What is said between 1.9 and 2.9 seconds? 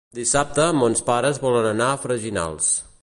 a Freginals.